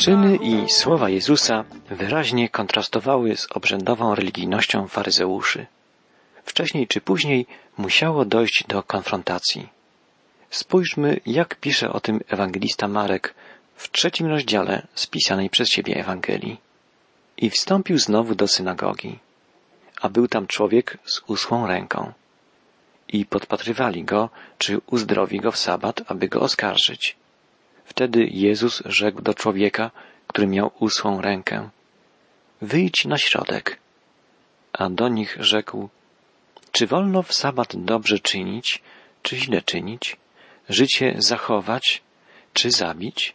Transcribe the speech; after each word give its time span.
Czyny 0.00 0.36
i 0.36 0.68
słowa 0.68 1.08
Jezusa 1.08 1.64
wyraźnie 1.90 2.48
kontrastowały 2.48 3.36
z 3.36 3.46
obrzędową 3.52 4.14
religijnością 4.14 4.88
faryzeuszy. 4.88 5.66
Wcześniej 6.44 6.86
czy 6.86 7.00
później 7.00 7.46
musiało 7.78 8.24
dojść 8.24 8.64
do 8.66 8.82
konfrontacji. 8.82 9.68
Spójrzmy, 10.50 11.20
jak 11.26 11.56
pisze 11.56 11.92
o 11.92 12.00
tym 12.00 12.20
ewangelista 12.28 12.88
Marek 12.88 13.34
w 13.76 13.90
trzecim 13.90 14.26
rozdziale 14.26 14.86
spisanej 14.94 15.50
przez 15.50 15.68
siebie 15.68 15.96
Ewangelii. 15.96 16.60
I 17.36 17.50
wstąpił 17.50 17.98
znowu 17.98 18.34
do 18.34 18.48
synagogi, 18.48 19.18
a 20.00 20.08
był 20.08 20.28
tam 20.28 20.46
człowiek 20.46 20.98
z 21.04 21.20
uschłą 21.26 21.66
ręką. 21.66 22.12
I 23.08 23.26
podpatrywali 23.26 24.04
go, 24.04 24.28
czy 24.58 24.80
uzdrowi 24.86 25.40
go 25.40 25.52
w 25.52 25.56
sabat, 25.56 26.02
aby 26.06 26.28
go 26.28 26.40
oskarżyć. 26.40 27.19
Wtedy 27.90 28.28
Jezus 28.30 28.82
rzekł 28.86 29.22
do 29.22 29.34
człowieka, 29.34 29.90
który 30.26 30.46
miał 30.46 30.70
uschłą 30.78 31.20
rękę. 31.20 31.70
Wyjdź 32.62 33.04
na 33.04 33.18
środek. 33.18 33.78
A 34.72 34.90
do 34.90 35.08
nich 35.08 35.36
rzekł, 35.40 35.88
czy 36.72 36.86
wolno 36.86 37.22
w 37.22 37.34
sabat 37.34 37.76
dobrze 37.76 38.18
czynić, 38.18 38.82
czy 39.22 39.36
źle 39.36 39.62
czynić, 39.62 40.16
życie 40.68 41.14
zachować, 41.18 42.02
czy 42.52 42.70
zabić? 42.70 43.34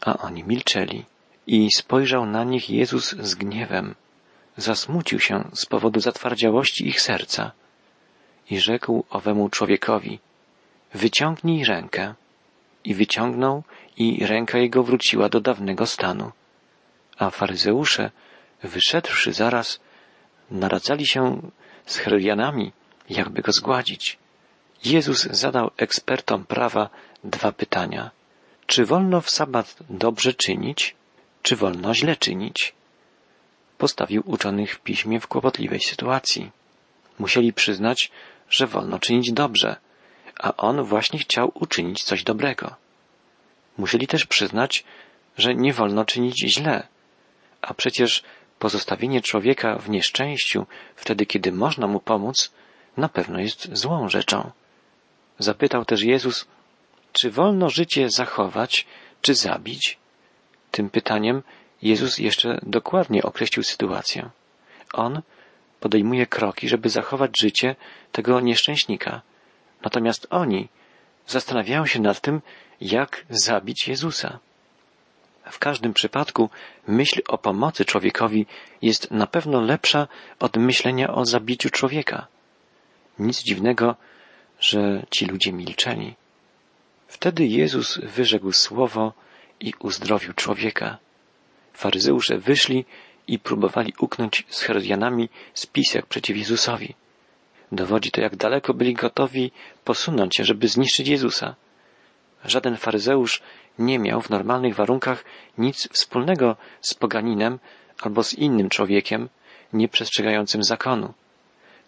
A 0.00 0.18
oni 0.18 0.44
milczeli. 0.44 1.04
I 1.46 1.68
spojrzał 1.76 2.26
na 2.26 2.44
nich 2.44 2.70
Jezus 2.70 3.10
z 3.10 3.34
gniewem. 3.34 3.94
Zasmucił 4.56 5.20
się 5.20 5.44
z 5.54 5.66
powodu 5.66 6.00
zatwardziałości 6.00 6.88
ich 6.88 7.00
serca 7.00 7.52
i 8.50 8.60
rzekł 8.60 9.04
owemu 9.10 9.48
człowiekowi, 9.48 10.18
wyciągnij 10.92 11.64
rękę. 11.64 12.14
I 12.84 12.94
wyciągnął 12.94 13.62
i 13.96 14.26
ręka 14.26 14.58
jego 14.58 14.82
wróciła 14.82 15.28
do 15.28 15.40
dawnego 15.40 15.86
stanu. 15.86 16.32
A 17.18 17.30
faryzeusze, 17.30 18.10
wyszedłszy 18.62 19.32
zaraz, 19.32 19.80
naradzali 20.50 21.06
się 21.06 21.50
z 21.86 21.96
Herodianami, 21.96 22.72
jakby 23.10 23.42
go 23.42 23.52
zgładzić. 23.52 24.18
Jezus 24.84 25.22
zadał 25.22 25.70
ekspertom 25.76 26.44
prawa 26.44 26.90
dwa 27.24 27.52
pytania. 27.52 28.10
Czy 28.66 28.84
wolno 28.84 29.20
w 29.20 29.30
sabat 29.30 29.76
dobrze 29.90 30.34
czynić, 30.34 30.94
czy 31.42 31.56
wolno 31.56 31.94
źle 31.94 32.16
czynić? 32.16 32.74
Postawił 33.78 34.22
uczonych 34.26 34.74
w 34.74 34.80
piśmie 34.80 35.20
w 35.20 35.26
kłopotliwej 35.26 35.80
sytuacji. 35.80 36.50
Musieli 37.18 37.52
przyznać, 37.52 38.10
że 38.50 38.66
wolno 38.66 38.98
czynić 38.98 39.32
dobrze, 39.32 39.76
a 40.40 40.56
on 40.56 40.82
właśnie 40.82 41.18
chciał 41.18 41.52
uczynić 41.54 42.02
coś 42.02 42.22
dobrego. 42.22 42.74
Musieli 43.78 44.06
też 44.06 44.26
przyznać, 44.26 44.84
że 45.36 45.54
nie 45.54 45.72
wolno 45.72 46.04
czynić 46.04 46.38
źle, 46.38 46.88
a 47.62 47.74
przecież 47.74 48.22
pozostawienie 48.58 49.20
człowieka 49.20 49.78
w 49.78 49.90
nieszczęściu 49.90 50.66
wtedy, 50.96 51.26
kiedy 51.26 51.52
można 51.52 51.86
mu 51.86 52.00
pomóc, 52.00 52.52
na 52.96 53.08
pewno 53.08 53.40
jest 53.40 53.68
złą 53.76 54.08
rzeczą. 54.08 54.50
Zapytał 55.38 55.84
też 55.84 56.02
Jezus, 56.02 56.46
czy 57.12 57.30
wolno 57.30 57.70
życie 57.70 58.10
zachować, 58.10 58.86
czy 59.22 59.34
zabić? 59.34 59.98
Tym 60.70 60.90
pytaniem 60.90 61.42
Jezus 61.82 62.18
jeszcze 62.18 62.60
dokładnie 62.62 63.22
określił 63.22 63.62
sytuację. 63.62 64.30
On 64.92 65.22
podejmuje 65.80 66.26
kroki, 66.26 66.68
żeby 66.68 66.88
zachować 66.88 67.40
życie 67.40 67.76
tego 68.12 68.40
nieszczęśnika. 68.40 69.22
Natomiast 69.84 70.26
oni 70.30 70.68
zastanawiają 71.26 71.86
się 71.86 72.00
nad 72.00 72.20
tym, 72.20 72.40
jak 72.80 73.24
zabić 73.30 73.88
Jezusa. 73.88 74.38
W 75.50 75.58
każdym 75.58 75.94
przypadku 75.94 76.50
myśl 76.88 77.22
o 77.28 77.38
pomocy 77.38 77.84
człowiekowi 77.84 78.46
jest 78.82 79.10
na 79.10 79.26
pewno 79.26 79.60
lepsza 79.60 80.08
od 80.38 80.56
myślenia 80.56 81.14
o 81.14 81.24
zabiciu 81.24 81.70
człowieka. 81.70 82.26
Nic 83.18 83.42
dziwnego, 83.42 83.96
że 84.60 85.06
ci 85.10 85.26
ludzie 85.26 85.52
milczeli. 85.52 86.14
Wtedy 87.08 87.46
Jezus 87.46 87.98
wyrzekł 87.98 88.52
słowo 88.52 89.12
i 89.60 89.72
uzdrowił 89.78 90.32
człowieka. 90.32 90.98
Faryzeusze 91.72 92.38
wyszli 92.38 92.84
i 93.26 93.38
próbowali 93.38 93.94
uknąć 93.98 94.44
z 94.48 94.60
Herodianami 94.60 95.28
spisek 95.54 96.06
przeciw 96.06 96.36
Jezusowi. 96.36 96.94
Dowodzi 97.74 98.10
to, 98.10 98.20
jak 98.20 98.36
daleko 98.36 98.74
byli 98.74 98.94
gotowi 98.94 99.52
posunąć 99.84 100.36
się, 100.36 100.44
żeby 100.44 100.68
zniszczyć 100.68 101.08
Jezusa. 101.08 101.54
Żaden 102.44 102.76
faryzeusz 102.76 103.42
nie 103.78 103.98
miał 103.98 104.20
w 104.20 104.30
normalnych 104.30 104.74
warunkach 104.74 105.24
nic 105.58 105.88
wspólnego 105.92 106.56
z 106.80 106.94
poganinem 106.94 107.58
albo 108.02 108.22
z 108.22 108.34
innym 108.34 108.68
człowiekiem 108.68 109.28
nieprzestrzegającym 109.72 110.62
zakonu. 110.64 111.14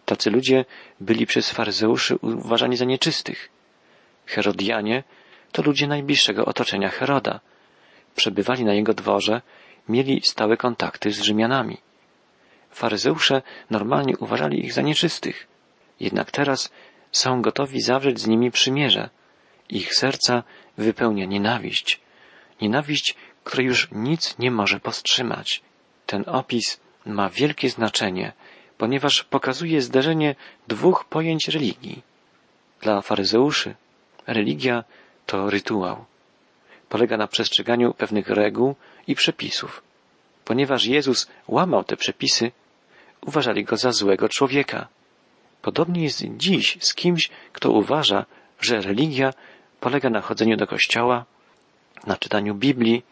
Tacy 0.04 0.30
ludzie 0.30 0.64
byli 1.00 1.26
przez 1.26 1.50
faryzeuszy 1.50 2.16
uważani 2.16 2.76
za 2.76 2.84
nieczystych. 2.84 3.48
Herodianie 4.26 5.04
to 5.52 5.62
ludzie 5.62 5.86
najbliższego 5.86 6.44
otoczenia 6.44 6.88
Heroda. 6.88 7.41
Przebywali 8.16 8.64
na 8.64 8.75
jego 8.75 8.94
dworze, 8.94 9.42
mieli 9.88 10.20
stałe 10.25 10.56
kontakty 10.56 11.12
z 11.12 11.20
Rzymianami. 11.20 11.76
Faryzeusze 12.70 13.42
normalnie 13.70 14.16
uważali 14.16 14.64
ich 14.64 14.72
za 14.72 14.82
nieczystych. 14.82 15.56
Jednak 16.00 16.30
teraz 16.30 16.70
są 17.12 17.42
gotowi 17.42 17.80
zawrzeć 17.80 18.20
z 18.20 18.26
nimi 18.26 18.50
przymierze. 18.50 19.10
Ich 19.68 19.94
serca 19.94 20.42
wypełnia 20.78 21.24
nienawiść. 21.24 22.00
Nienawiść, 22.60 23.14
której 23.44 23.66
już 23.66 23.88
nic 23.92 24.38
nie 24.38 24.50
może 24.50 24.80
powstrzymać. 24.80 25.62
Ten 26.06 26.24
opis 26.26 26.80
ma 27.06 27.28
wielkie 27.28 27.70
znaczenie, 27.70 28.32
ponieważ 28.78 29.24
pokazuje 29.24 29.80
zderzenie 29.80 30.34
dwóch 30.68 31.04
pojęć 31.04 31.48
religii. 31.48 32.02
Dla 32.80 33.02
faryzeuszy 33.02 33.74
religia 34.26 34.84
to 35.26 35.50
rytuał. 35.50 36.04
Polega 36.88 37.16
na 37.16 37.26
przestrzeganiu 37.26 37.94
pewnych 37.94 38.28
reguł 38.28 38.74
i 39.06 39.14
przepisów. 39.14 39.82
Ponieważ 40.44 40.84
Jezus 40.84 41.26
łamał 41.48 41.84
te 41.84 41.96
przepisy, 41.96 42.52
uważali 43.20 43.64
go 43.64 43.76
za 43.76 43.92
złego 43.92 44.28
człowieka. 44.28 44.88
Podobnie 45.66 46.03
jest 46.03 46.25
dziś 46.37 46.78
z 46.81 46.94
kimś, 46.94 47.31
kto 47.53 47.71
uważa, 47.71 48.27
że 48.60 48.81
religia 48.81 49.31
polega 49.81 50.10
na 50.10 50.21
chodzeniu 50.21 50.56
do 50.56 50.66
kościoła, 50.66 51.25
na 52.06 52.16
czytaniu 52.16 52.54
Biblii, 52.54 53.03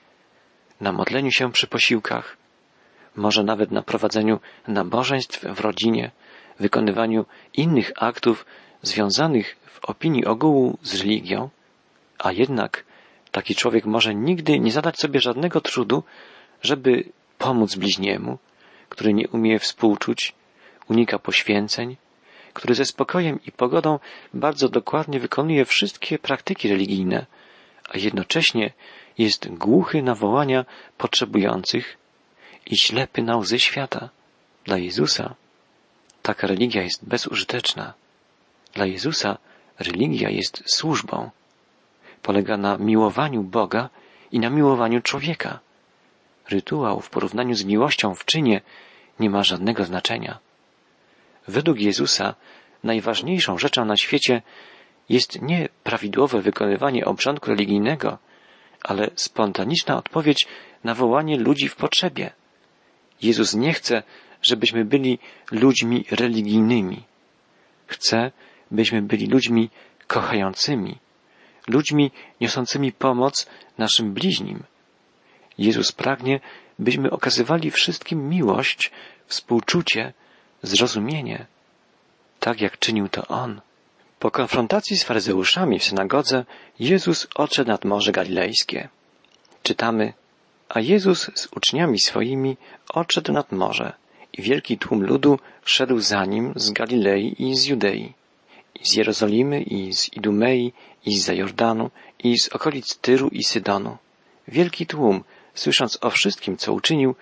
na 0.81 0.93
modleniu 0.93 1.31
się 1.31 1.53
przy 1.53 1.66
posiłkach, 1.66 2.37
może 3.16 3.44
nawet 3.44 3.70
na 3.70 3.82
prowadzeniu 3.82 4.41
nabożeństw 4.69 5.44
w 5.44 5.60
rodzinie, 5.60 6.10
wykonywaniu 6.60 7.25
innych 7.54 7.93
aktów 7.97 8.47
związanych 8.82 9.56
w 9.66 9.84
opinii 9.84 10.25
ogółu 10.25 10.78
z 10.82 11.00
religią, 11.00 11.48
a 12.19 12.32
jednak 12.32 12.84
taki 13.31 13.54
człowiek 13.54 13.84
może 13.84 14.14
nigdy 14.14 14.60
nie 14.60 14.72
zadać 14.72 14.98
sobie 14.98 15.20
żadnego 15.20 15.60
trudu, 15.60 16.03
żeby 16.62 17.04
pomóc 17.38 17.75
bliźniemu, 17.75 18.38
który 18.88 19.14
nie 19.14 19.28
umie 19.28 19.59
współczuć, 19.59 20.32
unika 20.88 21.19
poświęceń, 21.19 21.97
który 22.54 22.75
ze 22.75 22.84
spokojem 22.84 23.41
i 23.47 23.53
pogodą 23.53 23.98
bardzo 24.34 24.69
dokładnie 24.69 25.20
wykonuje 25.20 25.65
wszystkie 25.65 26.19
praktyki 26.19 26.69
religijne, 26.69 27.26
a 27.91 27.98
jednocześnie 27.98 28.72
jest 29.19 29.48
głuchy 29.48 30.03
na 30.03 30.15
wołania 30.15 30.64
potrzebujących 30.98 31.97
i 32.66 32.76
ślepy 32.76 33.22
na 33.22 33.37
łzy 33.37 33.59
świata. 33.59 34.09
Dla 34.64 34.78
Jezusa 34.78 35.34
taka 36.22 36.47
religia 36.47 36.82
jest 36.82 37.04
bezużyteczna. 37.04 37.94
Dla 38.75 38.87
Jezusa 38.87 39.38
religia 39.78 40.31
jest 40.31 40.62
służbą. 40.66 41.31
Polega 42.22 42.56
na 42.56 42.78
miłowaniu 42.78 43.43
Boga 43.43 43.88
i 44.32 44.38
na 44.38 44.50
miłowaniu 44.50 45.00
człowieka. 45.03 45.60
Rytuał 46.48 47.00
w 47.00 47.11
porównaniu 47.11 47.55
z 47.55 47.64
miłością 47.64 48.14
w 48.14 48.25
czynie 48.25 48.61
nie 49.20 49.31
ma 49.31 49.43
żadnego 49.43 49.84
znaczenia. 49.84 50.38
Według 51.49 51.81
Jezusa 51.81 52.35
najważniejszą 52.85 53.58
rzeczą 53.58 53.85
na 53.85 53.96
świecie 53.96 54.43
jest 55.08 55.43
nie 55.43 55.69
prawidłowe 55.82 56.41
wykonywanie 56.41 57.05
obrządku 57.05 57.50
religijnego, 57.50 58.19
ale 58.82 59.11
spontaniczna 59.14 59.96
odpowiedź 59.96 60.46
na 60.85 60.94
wołanie 60.94 61.37
ludzi 61.37 61.69
w 61.69 61.76
potrzebie. 61.76 62.32
Jezus 63.23 63.55
nie 63.55 63.73
chce, 63.73 64.02
żebyśmy 64.43 64.85
byli 64.85 65.19
ludźmi 65.50 66.05
religijnymi. 66.11 67.02
Chce, 67.87 68.32
byśmy 68.70 69.02
byli 69.02 69.26
ludźmi 69.26 69.70
kochającymi, 70.06 70.99
ludźmi 71.69 72.11
niosącymi 72.40 72.93
pomoc 72.93 73.47
naszym 73.79 74.14
bliźnim. 74.14 74.62
Jezus 75.58 75.93
pragnie, 75.93 76.40
byśmy 76.79 77.11
okazywali 77.11 77.70
wszystkim 77.70 78.29
miłość, 78.29 78.90
współczucie, 79.26 80.12
zrozumienie, 80.66 81.46
tak 82.40 82.61
jak 82.61 82.78
czynił 82.78 83.08
to 83.08 83.26
On. 83.26 83.61
Po 84.19 84.31
konfrontacji 84.31 84.96
z 84.96 85.05
faryzeuszami 85.05 85.78
w 85.78 85.84
synagodze 85.84 86.44
Jezus 86.78 87.26
odszedł 87.34 87.70
nad 87.70 87.84
Morze 87.84 88.12
Galilejskie. 88.12 88.88
Czytamy, 89.62 90.12
A 90.69 90.81
Jezus 90.81 91.31
z 91.34 91.49
uczniami 91.56 91.99
swoimi 92.00 92.56
odszedł 92.88 93.32
nad 93.32 93.52
morze 93.52 93.93
i 94.32 94.43
wielki 94.43 94.78
tłum 94.78 95.02
ludu 95.02 95.38
szedł 95.64 95.99
za 95.99 96.25
nim 96.25 96.52
z 96.56 96.70
Galilei 96.70 97.34
i 97.38 97.56
z 97.56 97.64
Judei, 97.64 98.12
i 98.75 98.87
z 98.88 98.93
Jerozolimy 98.93 99.62
i 99.62 99.94
z 99.94 100.12
Idumei 100.12 100.72
i 101.05 101.19
z 101.19 101.28
Jordanu 101.28 101.90
i 102.19 102.38
z 102.38 102.49
okolic 102.49 102.99
Tyru 102.99 103.28
i 103.28 103.44
Sydonu. 103.44 103.96
Wielki 104.49 104.87
tłum, 104.87 105.25
słysząc 105.55 105.99
o 106.00 106.11
wszystkim, 106.11 106.56
co 106.56 106.72
uczynił, 106.72 107.14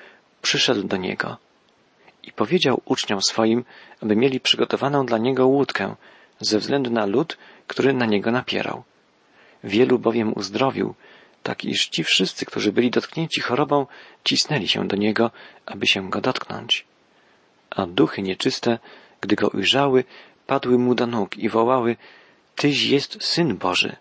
przyszedł 0.43 0.83
do 0.83 0.97
niego 0.97 1.37
i 2.23 2.33
powiedział 2.33 2.81
uczniom 2.85 3.23
swoim, 3.23 3.65
aby 4.03 4.17
mieli 4.17 4.41
przygotowaną 4.41 5.07
dla 5.07 5.19
niego 5.19 5.47
łódkę, 5.47 5.97
ze 6.41 6.59
względu 6.59 6.91
na 6.91 7.07
lud, 7.07 7.39
który 7.67 7.93
na 7.93 8.07
niego 8.07 8.31
napierał. 8.31 8.83
Wielu 9.65 9.99
bowiem 9.99 10.33
uzdrowił, 10.37 10.95
tak 11.43 11.65
iż 11.65 11.89
ci 11.89 12.05
wszyscy, 12.05 12.47
którzy 12.47 12.73
byli 12.73 12.91
dotknięci 12.91 13.41
chorobą, 13.41 13.87
cisnęli 14.25 14.69
się 14.69 14.89
do 14.89 14.97
niego, 14.97 15.31
aby 15.67 15.87
się 15.87 16.11
go 16.11 16.21
dotknąć. 16.21 16.85
A 17.71 17.87
duchy 17.87 18.23
nieczyste, 18.23 18.79
gdy 19.21 19.37
go 19.37 19.49
ujrzały, 19.49 20.05
padły 20.47 20.79
mu 20.79 20.95
do 20.95 21.07
nóg 21.07 21.37
i 21.37 21.49
wołały, 21.49 21.97
Tyś 22.57 22.85
jest 22.85 23.25
Syn 23.25 23.57
Boży. 23.57 23.97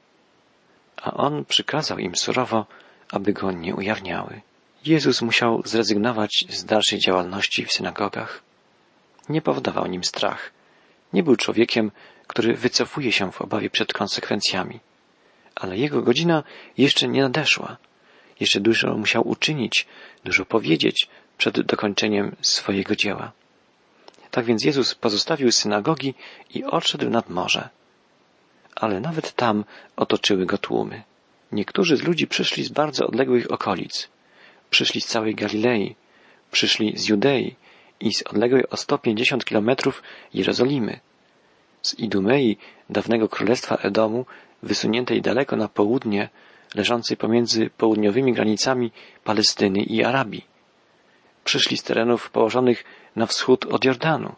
A 1.01 1.13
on 1.13 1.45
przykazał 1.45 1.97
im 1.97 2.15
surowo, 2.15 2.65
aby 3.11 3.33
go 3.33 3.51
nie 3.51 3.75
ujawniały. 3.75 4.41
Jezus 4.85 5.21
musiał 5.21 5.61
zrezygnować 5.65 6.45
z 6.49 6.65
dalszej 6.65 6.99
działalności 6.99 7.65
w 7.65 7.71
synagogach. 7.71 8.41
Nie 9.29 9.41
powodował 9.41 9.87
nim 9.87 10.03
strach. 10.03 10.51
Nie 11.13 11.23
był 11.23 11.35
człowiekiem, 11.35 11.91
który 12.27 12.53
wycofuje 12.53 13.11
się 13.11 13.31
w 13.31 13.41
obawie 13.41 13.69
przed 13.69 13.93
konsekwencjami. 13.93 14.79
Ale 15.55 15.77
jego 15.77 16.01
godzina 16.01 16.43
jeszcze 16.77 17.07
nie 17.07 17.21
nadeszła. 17.21 17.77
Jeszcze 18.39 18.59
dużo 18.59 18.97
musiał 18.97 19.27
uczynić, 19.27 19.87
dużo 20.23 20.45
powiedzieć 20.45 21.09
przed 21.37 21.61
dokończeniem 21.61 22.35
swojego 22.41 22.95
dzieła. 22.95 23.31
Tak 24.31 24.45
więc 24.45 24.63
Jezus 24.63 24.95
pozostawił 24.95 25.51
synagogi 25.51 26.13
i 26.49 26.63
odszedł 26.63 27.09
nad 27.09 27.29
morze. 27.29 27.69
Ale 28.75 28.99
nawet 28.99 29.33
tam 29.33 29.65
otoczyły 29.95 30.45
go 30.45 30.57
tłumy. 30.57 31.03
Niektórzy 31.51 31.97
z 31.97 32.03
ludzi 32.03 32.27
przyszli 32.27 32.63
z 32.63 32.69
bardzo 32.69 33.07
odległych 33.07 33.51
okolic. 33.51 34.09
Przyszli 34.71 35.01
z 35.01 35.05
całej 35.05 35.35
Galilei, 35.35 35.95
przyszli 36.51 36.97
z 36.97 37.09
Judei 37.09 37.55
i 37.99 38.13
z 38.13 38.23
odległej 38.23 38.69
o 38.69 38.77
150 38.77 39.45
kilometrów 39.45 40.03
Jerozolimy, 40.33 40.99
z 41.81 41.99
Idumei, 41.99 42.57
dawnego 42.89 43.29
królestwa 43.29 43.75
Edomu, 43.75 44.25
wysuniętej 44.63 45.21
daleko 45.21 45.55
na 45.55 45.67
południe, 45.67 46.29
leżącej 46.75 47.17
pomiędzy 47.17 47.69
południowymi 47.69 48.33
granicami 48.33 48.91
Palestyny 49.23 49.83
i 49.83 50.03
Arabii. 50.03 50.45
Przyszli 51.43 51.77
z 51.77 51.83
terenów 51.83 52.29
położonych 52.29 52.83
na 53.15 53.25
wschód 53.25 53.65
od 53.65 53.85
Jordanu. 53.85 54.35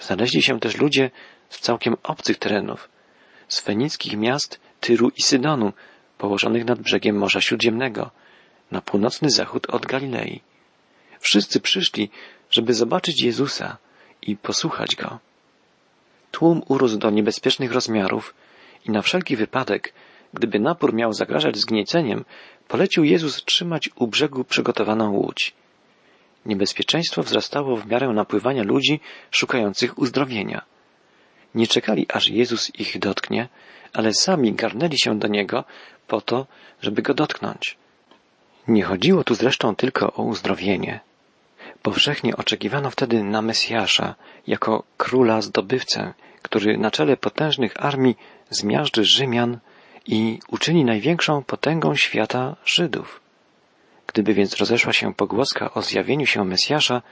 Znaleźli 0.00 0.42
się 0.42 0.60
też 0.60 0.76
ludzie 0.76 1.10
z 1.48 1.60
całkiem 1.60 1.96
obcych 2.02 2.38
terenów, 2.38 2.88
z 3.48 3.60
fenickich 3.60 4.16
miast 4.16 4.60
Tyru 4.80 5.08
i 5.16 5.22
Sydonu, 5.22 5.72
położonych 6.18 6.64
nad 6.64 6.78
brzegiem 6.78 7.16
Morza 7.16 7.40
Śródziemnego, 7.40 8.10
na 8.70 8.80
północny 8.80 9.30
zachód 9.30 9.66
od 9.70 9.86
Galilei. 9.86 10.40
Wszyscy 11.20 11.60
przyszli, 11.60 12.10
żeby 12.50 12.74
zobaczyć 12.74 13.22
Jezusa 13.22 13.76
i 14.22 14.36
posłuchać 14.36 14.96
Go. 14.96 15.18
Tłum 16.30 16.62
urósł 16.68 16.98
do 16.98 17.10
niebezpiecznych 17.10 17.72
rozmiarów 17.72 18.34
i 18.84 18.90
na 18.90 19.02
wszelki 19.02 19.36
wypadek, 19.36 19.92
gdyby 20.34 20.60
napór 20.60 20.94
miał 20.94 21.12
zagrażać 21.12 21.56
zgnieceniem, 21.56 22.24
polecił 22.68 23.04
Jezus 23.04 23.44
trzymać 23.44 23.90
u 23.96 24.06
brzegu 24.06 24.44
przygotowaną 24.44 25.12
łódź. 25.12 25.54
Niebezpieczeństwo 26.46 27.22
wzrastało 27.22 27.76
w 27.76 27.86
miarę 27.86 28.08
napływania 28.08 28.62
ludzi 28.62 29.00
szukających 29.30 29.98
uzdrowienia. 29.98 30.62
Nie 31.54 31.66
czekali, 31.66 32.06
aż 32.08 32.28
Jezus 32.28 32.74
ich 32.78 32.98
dotknie, 32.98 33.48
ale 33.92 34.14
sami 34.14 34.52
garnęli 34.52 34.98
się 34.98 35.18
do 35.18 35.28
Niego 35.28 35.64
po 36.06 36.20
to, 36.20 36.46
żeby 36.82 37.02
Go 37.02 37.14
dotknąć. 37.14 37.76
Nie 38.68 38.82
chodziło 38.82 39.24
tu 39.24 39.34
zresztą 39.34 39.76
tylko 39.76 40.12
o 40.12 40.22
uzdrowienie. 40.22 41.00
Powszechnie 41.82 42.36
oczekiwano 42.36 42.90
wtedy 42.90 43.22
na 43.22 43.42
Mesjasza 43.42 44.14
jako 44.46 44.82
króla 44.96 45.42
zdobywcę, 45.42 46.14
który 46.42 46.78
na 46.78 46.90
czele 46.90 47.16
potężnych 47.16 47.84
armii 47.84 48.16
zmiażdży 48.50 49.04
Rzymian 49.04 49.58
i 50.06 50.38
uczyni 50.48 50.84
największą 50.84 51.42
potęgą 51.42 51.96
świata 51.96 52.56
Żydów. 52.64 53.20
Gdyby 54.06 54.34
więc 54.34 54.56
rozeszła 54.56 54.92
się 54.92 55.14
pogłoska 55.14 55.74
o 55.74 55.82
zjawieniu 55.82 56.26
się 56.26 56.44
Mesjasza, 56.44 57.02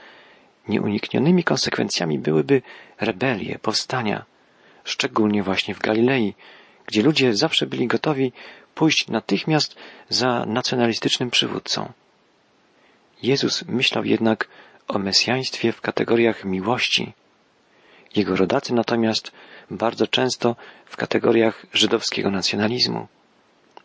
nieuniknionymi 0.69 1.45
konsekwencjami 1.45 2.19
byłyby 2.19 2.63
rebelie, 3.01 3.59
powstania, 3.59 4.25
szczególnie 4.85 5.43
właśnie 5.43 5.75
w 5.75 5.79
Galilei, 5.81 6.35
gdzie 6.87 7.03
ludzie 7.03 7.35
zawsze 7.35 7.67
byli 7.67 7.87
gotowi 7.87 8.33
pójść 8.75 9.09
natychmiast 9.09 9.77
za 10.09 10.45
nacjonalistycznym 10.47 11.31
przywódcą. 11.31 11.93
Jezus 13.23 13.65
myślał 13.69 14.05
jednak 14.05 14.49
o 14.89 14.99
mesjaństwie 14.99 15.73
w 15.73 15.81
kategoriach 15.81 16.45
miłości. 16.45 17.13
Jego 18.17 18.37
rodacy 18.37 18.75
natomiast 18.75 19.33
bardzo 19.71 20.07
często 20.07 20.57
w 20.87 20.97
kategoriach 20.97 21.67
żydowskiego 21.73 22.31
nacjonalizmu. 22.31 23.07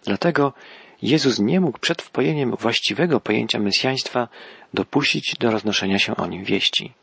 Dlatego 0.04 0.54
Jezus 1.02 1.40
nie 1.40 1.60
mógł 1.60 1.80
przed 1.80 2.02
wpojeniem 2.02 2.56
właściwego 2.56 3.20
pojęcia 3.20 3.60
mesjaństwa 3.60 4.28
dopuścić 4.74 5.36
do 5.40 5.52
roznoszenia 5.52 6.00
się 6.00 6.16
o 6.16 6.28
nim 6.28 6.44
wieści. 6.44 6.94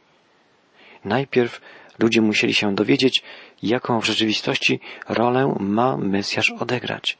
Najpierw 1.05 1.61
ludzie 1.99 2.21
musieli 2.21 2.55
się 2.55 2.75
dowiedzieć, 2.75 3.23
jaką 3.63 4.01
w 4.01 4.05
rzeczywistości 4.05 4.81
rolę 5.09 5.57
ma 5.61 5.97
Mesjasz 5.97 6.51
odegrać. 6.51 7.19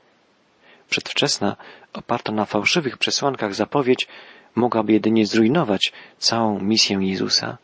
Przedwczesna, 0.91 1.57
oparta 1.93 2.33
na 2.33 2.45
fałszywych 2.45 2.99
przesłankach 2.99 3.55
zapowiedź 3.55 4.09
mogłaby 4.55 4.93
jedynie 4.93 5.27
zrujnować 5.27 5.93
całą 6.19 6.61
misję 6.61 6.99
Jezusa. 7.01 7.59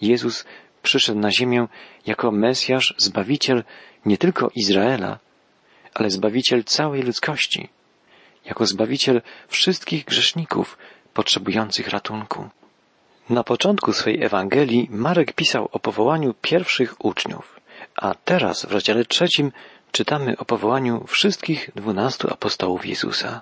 Jezus 0.00 0.44
przyszedł 0.82 1.18
na 1.18 1.30
ziemię 1.30 1.66
jako 2.06 2.30
Mesjasz, 2.30 2.94
Zbawiciel 2.98 3.64
nie 4.06 4.18
tylko 4.18 4.50
Izraela, 4.54 5.18
ale 5.94 6.10
Zbawiciel 6.10 6.64
całej 6.64 7.02
ludzkości, 7.02 7.68
jako 8.44 8.66
Zbawiciel 8.66 9.22
wszystkich 9.48 10.04
grzeszników 10.04 10.78
potrzebujących 11.14 11.88
ratunku. 11.88 12.48
Na 13.30 13.44
początku 13.44 13.92
swej 13.92 14.22
Ewangelii 14.22 14.88
Marek 14.90 15.32
pisał 15.32 15.68
o 15.72 15.78
powołaniu 15.78 16.34
pierwszych 16.34 17.04
uczniów, 17.04 17.60
a 17.96 18.14
teraz 18.14 18.66
w 18.66 18.72
rozdziale 18.72 19.04
trzecim 19.04 19.52
czytamy 19.92 20.36
o 20.38 20.44
powołaniu 20.44 21.04
wszystkich 21.06 21.70
dwunastu 21.76 22.32
apostołów 22.32 22.86
Jezusa. 22.86 23.40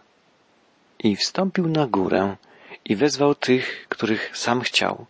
I 0.98 1.16
wstąpił 1.16 1.68
na 1.68 1.86
górę 1.86 2.36
i 2.84 2.96
wezwał 2.96 3.34
tych, 3.34 3.86
których 3.88 4.38
sam 4.38 4.60
chciał, 4.60 5.06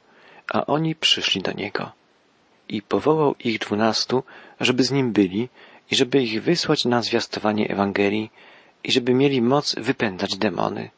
a 0.52 0.66
oni 0.66 0.95
przyszli 0.95 1.42
do 1.42 1.52
niego. 1.52 1.92
I 2.68 2.83
powołał 2.83 3.35
ich 3.45 3.59
dwunastu, 3.59 4.23
żeby 4.61 4.85
z 4.85 4.90
nim 4.90 5.12
byli 5.12 5.49
i 5.90 5.97
żeby 5.97 6.23
ich 6.23 6.42
wysłać 6.42 6.85
na 6.85 7.02
zwiastowanie 7.02 7.68
Ewangelii 7.71 8.30
i 8.85 8.92
żeby 8.92 9.14
mieli 9.14 9.42
moc 9.42 9.75
wypędzać 9.75 10.37
demony. 10.37 10.90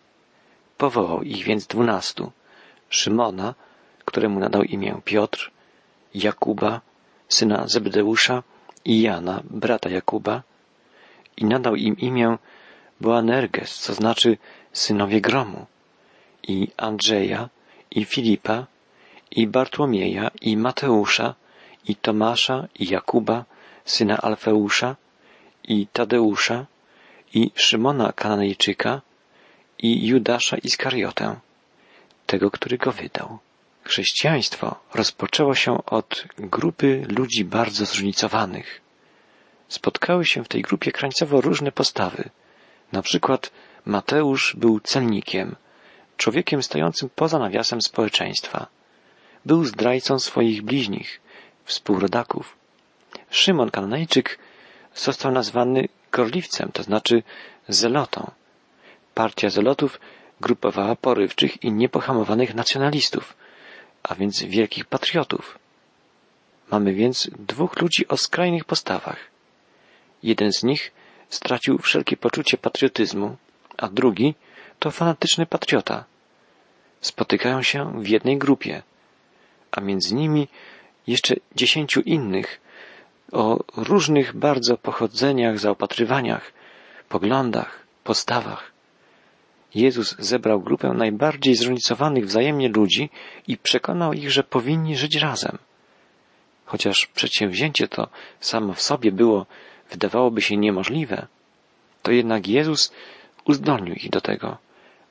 Powołał 0.79 1.23
ich 1.23 1.45
więc 1.45 1.67
dwunastu. 1.67 2.33
Szymona, 2.89 3.55
któremu 4.05 4.41
nadał 4.41 4.63
imię 4.63 5.01
Piotr, 5.05 5.51
Jakuba, 6.15 6.81
syna 7.29 7.69
Zebdeusza 7.69 8.43
i 8.85 9.03
Jana, 9.03 9.43
brata 9.45 9.91
Jakuba, 9.91 10.43
i 11.37 11.45
nadał 11.45 11.77
im 11.77 11.97
imię 11.99 12.39
Boanerges, 13.01 13.79
co 13.79 13.95
znaczy 13.95 14.39
synowie 14.73 15.21
gromu, 15.21 15.67
i 16.43 16.69
Andrzeja, 16.77 17.49
i 17.91 18.05
Filipa, 18.05 18.67
i 19.31 19.47
Bartłomieja, 19.47 20.31
i 20.41 20.57
Mateusza, 20.57 21.35
i 21.89 21.97
Tomasza, 21.97 22.69
i 22.75 22.87
Jakuba, 22.87 23.45
syna 23.85 24.17
Alfeusza, 24.19 24.97
i 25.65 25.87
Tadeusza, 25.87 26.67
i 27.35 27.51
Szymona 27.55 28.13
Kananejczyka, 28.13 29.01
i 29.79 30.07
Judasza 30.07 30.57
Iskariotę, 30.57 31.37
tego, 32.27 32.51
który 32.51 32.79
go 32.79 32.93
wydał. 32.93 33.39
Chrześcijaństwo 33.91 34.77
rozpoczęło 34.95 35.55
się 35.55 35.85
od 35.87 36.25
grupy 36.39 37.07
ludzi 37.09 37.45
bardzo 37.45 37.85
zróżnicowanych. 37.87 38.81
Spotkały 39.69 40.25
się 40.25 40.45
w 40.45 40.49
tej 40.49 40.63
grupie 40.63 40.93
krańcowo 40.93 41.41
różne 41.41 41.73
postawy. 41.73 42.31
Na 42.93 43.03
przykład 43.03 43.51
Mateusz 43.85 44.57
był 44.59 44.81
celnikiem, 44.81 45.57
człowiekiem 46.17 46.63
stojącym 46.63 47.11
poza 47.15 47.39
nawiasem 47.39 47.83
społeczeństwa. 47.83 48.67
Był 49.47 49.65
zdrajcą 49.65 50.19
swoich 50.19 50.63
bliźnich, 50.63 51.21
współrodaków. 51.65 52.57
Szymon 53.31 53.71
Kananejczyk 53.71 54.39
został 54.95 55.33
nazwany 55.33 55.89
gorliwcem, 56.13 56.73
to 56.73 56.83
znaczy 56.83 57.23
zelotą. 57.69 58.31
Partia 59.15 59.51
zelotów 59.51 60.01
grupowała 60.41 60.97
porywczych 60.97 61.65
i 61.65 61.73
niepohamowanych 61.73 62.55
nacjonalistów, 62.55 63.41
a 64.03 64.15
więc 64.15 64.43
wielkich 64.43 64.85
patriotów. 64.85 65.59
Mamy 66.71 66.95
więc 66.95 67.31
dwóch 67.39 67.81
ludzi 67.81 68.09
o 68.09 68.17
skrajnych 68.17 68.65
postawach. 68.65 69.19
Jeden 70.23 70.53
z 70.53 70.63
nich 70.63 70.93
stracił 71.29 71.79
wszelkie 71.79 72.17
poczucie 72.17 72.59
patriotyzmu, 72.59 73.37
a 73.77 73.89
drugi 73.89 74.35
to 74.79 74.91
fanatyczny 74.91 75.47
patriota. 75.47 76.05
Spotykają 77.01 77.63
się 77.63 78.03
w 78.03 78.09
jednej 78.09 78.39
grupie, 78.39 78.83
a 79.73 79.81
między 79.81 80.15
nimi 80.15 80.49
jeszcze 81.07 81.35
dziesięciu 81.57 82.01
innych 82.01 82.61
o 83.33 83.65
różnych 83.77 84.37
bardzo 84.37 84.77
pochodzeniach, 84.77 85.59
zaopatrywaniach, 85.59 86.53
poglądach, 87.09 87.87
postawach. 88.05 88.70
Jezus 89.75 90.17
zebrał 90.19 90.61
grupę 90.61 90.89
najbardziej 90.89 91.55
zróżnicowanych 91.55 92.27
wzajemnie 92.27 92.69
ludzi 92.69 93.11
i 93.49 93.57
przekonał 93.57 94.13
ich, 94.13 94.31
że 94.31 94.43
powinni 94.43 94.97
żyć 94.97 95.17
razem. 95.17 95.59
Chociaż 96.65 97.07
przedsięwzięcie 97.07 97.89
to 97.89 98.09
samo 98.41 98.73
w 98.73 98.83
sobie 98.83 99.13
było, 99.13 99.47
wydawałoby 99.91 100.43
się 100.43 100.57
niemożliwe, 100.57 101.27
to 102.03 102.13
jednak 102.13 102.49
Jezus 102.49 102.93
uzdolnił 103.45 103.95
ich 103.95 104.11
do 104.11 104.21
tego 104.21 104.59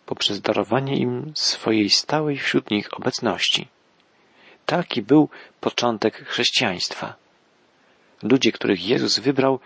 poprzez 0.06 0.42
darowanie 0.42 0.98
im 0.98 1.32
swojej 1.36 1.90
stałej 1.90 2.38
wśród 2.38 2.72
nich 2.72 2.94
obecności. 2.94 3.68
Taki 4.66 5.02
był 5.02 5.30
początek 5.60 6.26
chrześcijaństwa. 6.26 7.16
Ludzie, 8.24 8.52
których 8.52 8.86
Jezus 8.86 9.20
wybrał, 9.20 9.60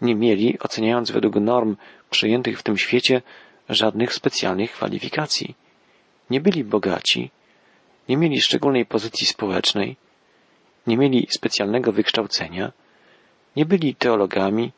nie 0.00 0.14
mieli, 0.14 0.58
oceniając 0.58 1.10
według 1.10 1.34
norm 1.34 1.76
przyjętych 2.10 2.58
w 2.58 2.62
tym 2.62 2.76
świecie, 2.78 3.22
żadnych 3.68 4.14
specjalnych 4.14 4.72
kwalifikacji. 4.72 5.54
Nie 6.30 6.40
byli 6.40 6.64
bogaci, 6.64 7.30
nie 8.08 8.16
mieli 8.16 8.40
szczególnej 8.40 8.86
pozycji 8.86 9.26
społecznej, 9.26 9.96
nie 10.86 10.96
mieli 10.96 11.26
specjalnego 11.30 11.92
wykształcenia, 11.92 12.72
nie 13.56 13.66
byli 13.66 13.94
teologami, 13.94 14.72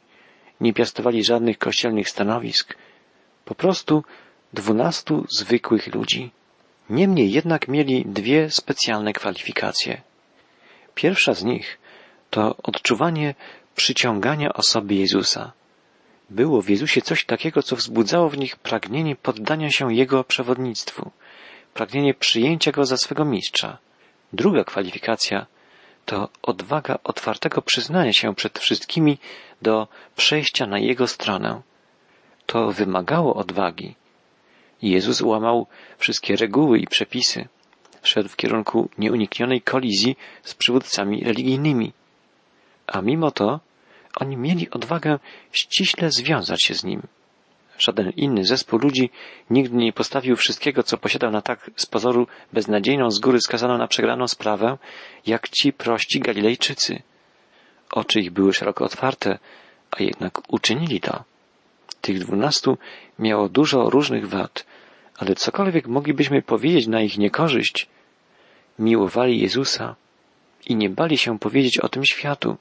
nie 0.61 0.73
piastowali 0.73 1.25
żadnych 1.25 1.59
kościelnych 1.59 2.09
stanowisk, 2.09 2.76
po 3.45 3.55
prostu 3.55 4.05
dwunastu 4.52 5.26
zwykłych 5.31 5.95
ludzi. 5.95 6.31
Niemniej 6.90 7.33
jednak 7.33 7.69
mieli 7.69 8.05
dwie 8.07 8.50
specjalne 8.50 9.12
kwalifikacje. 9.12 10.02
Pierwsza 10.95 11.35
z 11.35 11.45
nich 11.45 11.78
to 12.31 12.57
odczuwanie 12.62 13.35
przyciągania 13.76 14.52
osoby 14.52 14.95
Jezusa. 14.95 15.52
Było 16.30 16.62
w 16.62 16.68
Jezusie 16.68 17.02
coś 17.02 17.25
takiego, 17.25 17.62
co 17.62 17.76
wzbudzało 17.76 18.28
w 18.28 18.38
nich 18.38 18.56
pragnienie 18.56 19.16
poddania 19.16 19.71
się 19.71 19.95
Jego 19.95 20.25
przewodnictwu, 20.25 21.11
pragnienie 21.75 22.14
przyjęcia 22.14 22.73
Go 22.73 22.85
za 22.85 22.97
swego 22.97 23.25
mistrza. 23.25 23.78
Druga 24.33 24.64
kwalifikacja 24.64 25.47
to 26.06 26.28
odwaga 26.42 26.99
otwartego 27.04 27.62
przyznania 27.62 28.12
się 28.12 28.35
przed 28.35 28.59
wszystkimi 28.59 29.18
do 29.62 29.88
przejścia 30.16 30.66
na 30.66 30.78
Jego 30.78 31.06
stronę. 31.06 31.62
To 32.47 32.73
wymagało 32.73 33.35
odwagi. 33.35 33.95
Jezus 34.83 35.21
łamał 35.21 35.66
wszystkie 35.99 36.37
reguły 36.37 36.78
i 36.78 36.87
przepisy. 36.87 37.49
Szedł 38.02 38.28
w 38.28 38.37
kierunku 38.37 38.88
nieuniknionej 38.99 39.61
kolizji 39.61 40.16
z 40.42 40.54
przywódcami 40.54 41.25
religijnymi. 41.25 41.92
A 42.87 43.00
mimo 43.00 43.30
to 43.30 43.61
oni 44.20 44.37
mieli 44.37 44.70
odwagę 44.70 45.18
ściśle 45.52 46.11
związać 46.11 46.64
się 46.64 46.75
z 46.75 46.85
nim. 46.85 47.02
Żaden 47.78 48.11
inny 48.11 48.44
zespół 48.44 48.78
ludzi 48.78 49.11
nigdy 49.50 49.76
nie 49.76 49.92
postawił 49.92 50.37
wszystkiego, 50.37 50.82
co 50.82 50.99
posiadał 50.99 51.30
na 51.30 51.42
tak 51.42 51.70
z 51.76 51.87
pozoru 51.87 52.26
beznadziejną, 52.52 53.11
z 53.11 53.18
góry 53.18 53.40
skazaną 53.40 53.78
na 53.78 53.88
przegraną 53.88 54.28
sprawę, 54.28 54.78
jak 55.26 55.49
ci 55.49 55.73
prości 55.73 56.20
Galilejczycy. 56.20 57.02
Oczy 57.92 58.20
ich 58.20 58.30
były 58.30 58.52
szeroko 58.52 58.85
otwarte, 58.85 59.38
a 59.90 60.02
jednak 60.02 60.52
uczynili 60.52 61.00
to. 61.00 61.25
Tych 62.00 62.18
dwunastu 62.18 62.78
miało 63.18 63.49
dużo 63.49 63.90
różnych 63.90 64.28
wad, 64.28 64.66
ale 65.18 65.35
cokolwiek 65.35 65.87
moglibyśmy 65.87 66.42
powiedzieć 66.42 66.87
na 66.87 67.00
ich 67.02 67.18
niekorzyść, 67.18 67.87
miłowali 68.78 69.40
Jezusa 69.40 69.96
i 70.66 70.76
nie 70.76 70.90
bali 70.90 71.18
się 71.18 71.38
powiedzieć 71.38 71.78
o 71.78 71.88
tym 71.88 72.04
światu. 72.04 72.56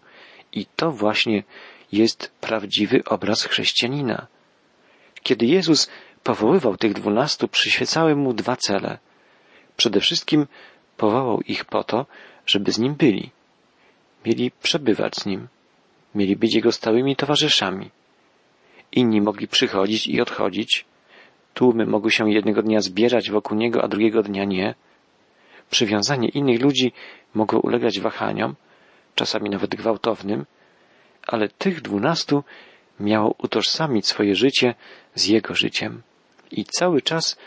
I 0.53 0.65
to 0.75 0.91
właśnie 0.91 1.43
jest 1.91 2.31
prawdziwy 2.41 3.03
obraz 3.05 3.43
chrześcijanina. 3.43 4.27
Kiedy 5.23 5.45
Jezus 5.45 5.89
powoływał 6.23 6.77
tych 6.77 6.93
dwunastu, 6.93 7.47
przyświecały 7.47 8.15
mu 8.15 8.33
dwa 8.33 8.55
cele. 8.55 8.97
Przede 9.77 9.99
wszystkim 9.99 10.47
powołał 10.97 11.41
ich 11.41 11.65
po 11.65 11.83
to, 11.83 12.05
żeby 12.45 12.71
z 12.71 12.79
nim 12.79 12.95
byli. 12.95 13.31
Mieli 14.25 14.51
przebywać 14.51 15.15
z 15.15 15.25
nim. 15.25 15.47
Mieli 16.15 16.35
być 16.35 16.55
jego 16.55 16.71
stałymi 16.71 17.15
towarzyszami. 17.15 17.91
Inni 18.91 19.21
mogli 19.21 19.47
przychodzić 19.47 20.07
i 20.07 20.21
odchodzić. 20.21 20.85
Tłumy 21.53 21.85
mogły 21.85 22.11
się 22.11 22.31
jednego 22.31 22.61
dnia 22.61 22.81
zbierać 22.81 23.31
wokół 23.31 23.57
niego, 23.57 23.83
a 23.83 23.87
drugiego 23.87 24.23
dnia 24.23 24.45
nie. 24.45 24.75
Przywiązanie 25.69 26.29
innych 26.29 26.61
ludzi 26.61 26.91
mogło 27.33 27.59
ulegać 27.59 27.99
wahaniom, 27.99 28.55
czasami 29.15 29.49
nawet 29.49 29.75
gwałtownym, 29.75 30.45
ale 31.27 31.49
tych 31.49 31.81
dwunastu 31.81 32.43
miało 32.99 33.35
utożsamić 33.37 34.07
swoje 34.07 34.35
życie 34.35 34.75
z 35.15 35.27
jego 35.27 35.55
życiem 35.55 36.01
i 36.51 36.65
cały 36.65 37.01
czas 37.01 37.37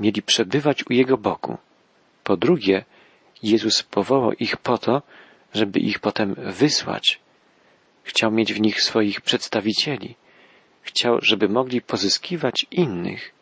mieli 0.00 0.22
przebywać 0.22 0.86
u 0.90 0.92
jego 0.92 1.18
boku. 1.18 1.58
Po 2.24 2.36
drugie, 2.36 2.84
Jezus 3.42 3.82
powołał 3.82 4.32
ich 4.32 4.56
po 4.56 4.78
to, 4.78 5.02
żeby 5.54 5.80
ich 5.80 5.98
potem 5.98 6.34
wysłać. 6.38 7.20
Chciał 8.02 8.30
mieć 8.30 8.54
w 8.54 8.60
nich 8.60 8.82
swoich 8.82 9.20
przedstawicieli. 9.20 10.14
Chciał, 10.82 11.18
żeby 11.22 11.48
mogli 11.48 11.80
pozyskiwać 11.80 12.66
innych. 12.70 13.32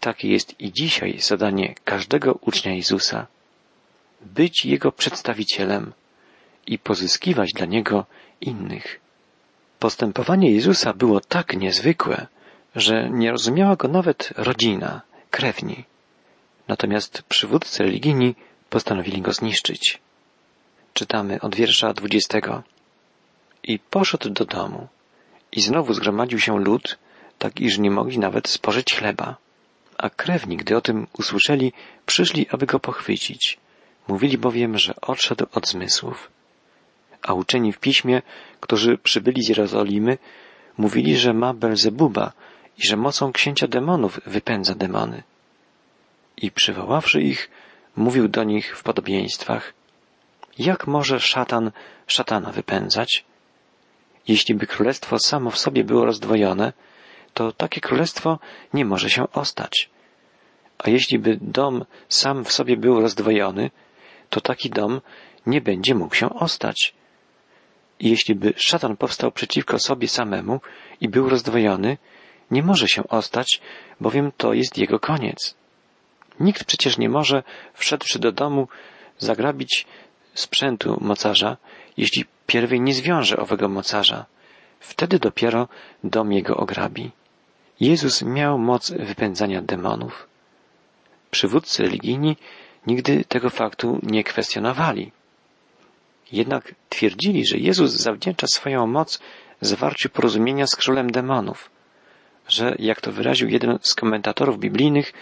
Takie 0.00 0.28
jest 0.28 0.60
i 0.60 0.72
dzisiaj 0.72 1.18
zadanie 1.18 1.74
każdego 1.84 2.38
ucznia 2.40 2.74
Jezusa. 2.74 3.26
Być 4.20 4.64
Jego 4.64 4.92
przedstawicielem 4.92 5.92
i 6.66 6.78
pozyskiwać 6.78 7.52
dla 7.52 7.66
Niego 7.66 8.06
innych. 8.40 9.00
Postępowanie 9.78 10.50
Jezusa 10.50 10.92
było 10.92 11.20
tak 11.20 11.56
niezwykłe, 11.56 12.26
że 12.76 13.10
nie 13.10 13.30
rozumiała 13.30 13.76
go 13.76 13.88
nawet 13.88 14.32
rodzina, 14.36 15.00
krewni. 15.30 15.84
Natomiast 16.68 17.22
przywódcy 17.22 17.82
religijni 17.82 18.34
postanowili 18.70 19.22
go 19.22 19.32
zniszczyć. 19.32 19.98
Czytamy 20.94 21.40
od 21.40 21.54
wiersza 21.54 21.92
dwudziestego. 21.92 22.62
I 23.62 23.78
poszedł 23.78 24.30
do 24.30 24.44
domu. 24.44 24.88
I 25.52 25.60
znowu 25.60 25.94
zgromadził 25.94 26.38
się 26.38 26.60
lud, 26.60 26.98
tak 27.38 27.60
iż 27.60 27.78
nie 27.78 27.90
mogli 27.90 28.18
nawet 28.18 28.48
spożyć 28.48 28.94
chleba. 28.94 29.36
A 29.98 30.10
krewni, 30.10 30.56
gdy 30.56 30.76
o 30.76 30.80
tym 30.80 31.06
usłyszeli, 31.18 31.72
przyszli, 32.06 32.46
aby 32.50 32.66
go 32.66 32.80
pochwycić. 32.80 33.58
Mówili 34.08 34.38
bowiem, 34.38 34.78
że 34.78 34.94
odszedł 35.00 35.46
od 35.52 35.68
zmysłów. 35.68 36.30
A 37.22 37.34
uczeni 37.34 37.72
w 37.72 37.78
piśmie, 37.78 38.22
którzy 38.60 38.98
przybyli 38.98 39.42
z 39.42 39.48
Jerozolimy, 39.48 40.18
mówili, 40.78 41.16
że 41.16 41.32
ma 41.32 41.54
Belzebuba 41.54 42.32
i 42.78 42.86
że 42.86 42.96
mocą 42.96 43.32
księcia 43.32 43.68
demonów 43.68 44.20
wypędza 44.26 44.74
demony. 44.74 45.22
I 46.36 46.50
przywoławszy 46.50 47.22
ich, 47.22 47.50
mówił 47.96 48.28
do 48.28 48.44
nich 48.44 48.78
w 48.78 48.82
podobieństwach, 48.82 49.74
jak 50.58 50.86
może 50.86 51.20
szatan 51.20 51.70
szatana 52.06 52.52
wypędzać? 52.52 53.24
Jeśli 54.28 54.54
by 54.54 54.66
królestwo 54.66 55.18
samo 55.18 55.50
w 55.50 55.58
sobie 55.58 55.84
było 55.84 56.04
rozdwojone, 56.04 56.72
to 57.34 57.52
takie 57.52 57.80
królestwo 57.80 58.38
nie 58.74 58.84
może 58.84 59.10
się 59.10 59.30
ostać. 59.32 59.90
A 60.78 60.90
jeśli 60.90 61.18
by 61.18 61.38
dom 61.40 61.84
sam 62.08 62.44
w 62.44 62.52
sobie 62.52 62.76
był 62.76 63.00
rozdwojony, 63.00 63.70
to 64.30 64.40
taki 64.40 64.70
dom 64.70 65.00
nie 65.46 65.60
będzie 65.60 65.94
mógł 65.94 66.14
się 66.14 66.30
ostać. 66.34 66.94
Jeśli 68.02 68.34
by 68.34 68.52
szatan 68.56 68.96
powstał 68.96 69.32
przeciwko 69.32 69.78
sobie 69.78 70.08
samemu 70.08 70.60
i 71.00 71.08
był 71.08 71.28
rozdwojony, 71.28 71.98
nie 72.50 72.62
może 72.62 72.88
się 72.88 73.08
ostać, 73.08 73.60
bowiem 74.00 74.32
to 74.36 74.52
jest 74.52 74.78
jego 74.78 75.00
koniec. 75.00 75.54
Nikt 76.40 76.64
przecież 76.64 76.98
nie 76.98 77.08
może, 77.08 77.42
wszedłszy 77.74 78.18
do 78.18 78.32
domu, 78.32 78.68
zagrabić 79.18 79.86
sprzętu 80.34 80.98
mocarza, 81.00 81.56
jeśli 81.96 82.24
pierwej 82.46 82.80
nie 82.80 82.94
zwiąże 82.94 83.36
owego 83.36 83.68
mocarza. 83.68 84.26
Wtedy 84.80 85.18
dopiero 85.18 85.68
dom 86.04 86.32
jego 86.32 86.56
ograbi. 86.56 87.10
Jezus 87.80 88.22
miał 88.22 88.58
moc 88.58 88.90
wypędzania 88.90 89.62
demonów. 89.62 90.26
Przywódcy 91.30 91.82
religijni 91.82 92.36
nigdy 92.86 93.24
tego 93.24 93.50
faktu 93.50 93.98
nie 94.02 94.24
kwestionowali. 94.24 95.12
Jednak 96.32 96.74
twierdzili, 96.88 97.46
że 97.46 97.58
Jezus 97.58 97.90
zawdzięcza 97.90 98.46
swoją 98.46 98.86
moc 98.86 99.20
zawarciu 99.60 100.08
porozumienia 100.08 100.66
z 100.66 100.76
królem 100.76 101.10
demonów, 101.10 101.70
że, 102.48 102.76
jak 102.78 103.00
to 103.00 103.12
wyraził 103.12 103.48
jeden 103.48 103.78
z 103.82 103.94
komentatorów 103.94 104.58
biblijnych, 104.58 105.12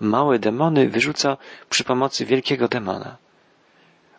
małe 0.00 0.38
demony 0.38 0.88
wyrzuca 0.88 1.36
przy 1.70 1.84
pomocy 1.84 2.24
wielkiego 2.24 2.68
demona. 2.68 3.16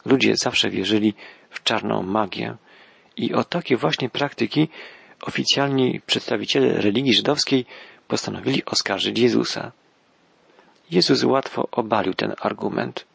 Ludzie 0.06 0.36
zawsze 0.36 0.70
wierzyli 0.70 1.14
w 1.50 1.64
czarną 1.64 2.04
magię 2.04 2.56
i 3.18 3.34
o 3.34 3.44
takie 3.44 3.78
właśnie 3.78 4.10
praktyki 4.10 4.70
oficjalni 5.22 6.02
przedstawiciele 6.06 6.82
religii 6.82 7.14
żydowskiej 7.14 7.66
postanowili 8.08 8.66
oskarżyć 8.66 9.20
Jezusa. 9.20 9.72
Jezus 10.92 11.24
łatwo 11.24 11.68
obalił 11.72 12.14
ten 12.14 12.34
argument. 12.40 13.06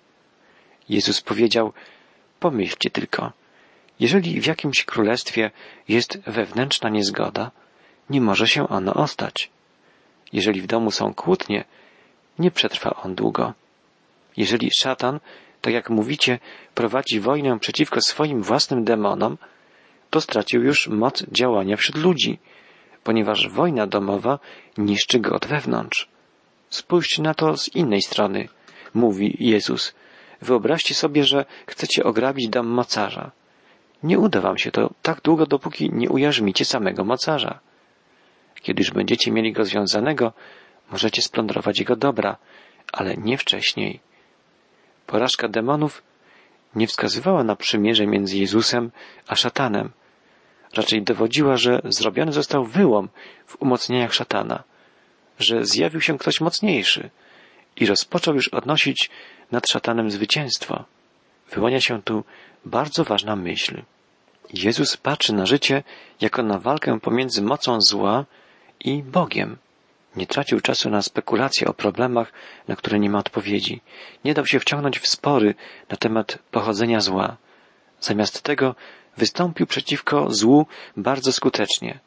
Jezus 0.88 1.21
powiedział, 1.21 1.73
pomyślcie 2.43 2.91
tylko, 2.91 3.33
jeżeli 4.01 4.41
w 4.41 4.47
jakimś 4.47 4.85
królestwie 4.85 5.51
jest 5.89 6.21
wewnętrzna 6.27 6.89
niezgoda, 6.91 7.51
nie 8.11 8.21
może 8.21 8.47
się 8.49 8.69
ono 8.69 8.95
ostać. 8.95 9.51
Jeżeli 10.33 10.61
w 10.61 10.67
domu 10.67 10.91
są 10.91 11.15
kłótnie, 11.15 11.65
nie 12.39 12.51
przetrwa 12.51 12.91
on 13.05 13.15
długo. 13.15 13.53
Jeżeli 14.37 14.71
szatan, 14.81 15.21
tak 15.61 15.75
jak 15.75 15.91
mówicie, 15.91 16.39
prowadzi 16.75 17.21
wojnę 17.21 17.59
przeciwko 17.59 18.01
swoim 18.01 18.43
własnym 18.43 18.85
demonom, 18.85 19.39
to 20.11 20.21
stracił 20.21 20.63
już 20.63 20.89
moc 20.89 21.25
działania 21.33 21.77
wśród 21.77 21.97
ludzi, 22.03 22.39
ponieważ 23.05 23.49
wojna 23.49 23.87
domowa 23.87 24.39
niszczy 24.79 25.21
go 25.21 25.37
od 25.37 25.47
wewnątrz. 25.47 26.09
Spójrzcie 26.71 27.23
na 27.23 27.35
to 27.35 27.57
z 27.57 27.75
innej 27.75 28.03
strony, 28.03 28.49
mówi 28.95 29.37
Jezus. 29.41 29.95
Wyobraźcie 30.43 30.95
sobie, 30.95 31.25
że 31.25 31.45
chcecie 31.67 32.05
ograbić 32.05 32.49
dom 32.49 32.67
mocarza. 32.67 33.31
Nie 34.03 34.19
uda 34.19 34.41
wam 34.41 34.59
się 34.59 34.71
to 34.71 34.91
tak 35.03 35.21
długo, 35.21 35.47
dopóki 35.47 35.91
nie 35.93 36.11
ujarzmicie 36.11 36.65
samego 36.65 37.05
mocarza. 37.05 37.59
Kiedy 38.63 38.81
już 38.83 38.91
będziecie 38.91 39.31
mieli 39.31 39.53
go 39.53 39.65
związanego, 39.65 40.33
możecie 40.91 41.23
splądrować 41.23 41.79
jego 41.79 41.97
dobra, 41.97 42.37
ale 42.93 43.17
nie 43.17 43.39
wcześniej. 43.39 44.01
Porażka 45.07 45.49
demonów 45.49 46.03
nie 46.75 46.87
wskazywała 46.87 47.45
na 47.45 47.57
przymierze 47.57 48.07
między 48.07 48.39
Jezusem 48.39 48.91
a 49.29 49.37
szatanem. 49.37 49.91
Raczej 50.77 51.03
dowodziła, 51.03 51.57
że 51.57 51.81
zrobiony 51.85 52.33
został 52.33 52.65
wyłom 52.65 53.09
w 53.47 53.63
umocnieniach 53.63 54.15
szatana, 54.15 54.63
że 55.39 55.65
zjawił 55.65 56.01
się 56.01 56.19
ktoś 56.19 56.41
mocniejszy 56.41 57.11
i 57.76 57.87
rozpoczął 57.87 58.35
już 58.35 58.49
odnosić 58.49 59.11
nad 59.50 59.69
szatanem 59.69 60.11
zwycięstwo. 60.11 60.85
Wyłania 61.50 61.81
się 61.81 62.02
tu 62.02 62.25
bardzo 62.64 63.05
ważna 63.05 63.37
myśl. 63.37 63.83
Jezus 64.55 64.97
patrzy 64.97 65.33
na 65.33 65.47
życie 65.47 65.83
jako 66.21 66.43
na 66.43 66.59
walkę 66.59 67.00
pomiędzy 67.00 67.43
mocą 67.43 67.81
zła 67.81 68.25
i 68.81 69.02
Bogiem. 69.02 69.57
Nie 70.17 70.26
tracił 70.26 70.61
czasu 70.61 70.91
na 70.91 71.02
spekulacje 71.02 71.69
o 71.69 71.75
problemach, 71.75 72.33
na 72.69 72.76
które 72.76 72.99
nie 72.99 73.11
ma 73.11 73.19
odpowiedzi. 73.19 73.81
Nie 74.25 74.35
dał 74.35 74.47
się 74.47 74.61
wciągnąć 74.61 74.99
w 74.99 75.07
spory 75.07 75.55
na 75.88 75.97
temat 75.97 76.38
pochodzenia 76.50 77.00
zła. 77.00 77.37
Zamiast 78.00 78.43
tego 78.43 78.75
wystąpił 79.17 79.67
przeciwko 79.67 80.31
złu 80.31 80.67
bardzo 80.97 81.33
skutecznie. 81.33 81.99